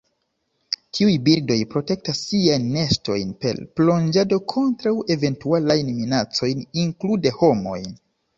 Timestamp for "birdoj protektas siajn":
1.25-2.65